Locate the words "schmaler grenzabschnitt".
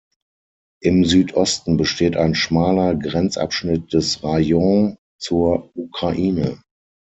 2.33-3.93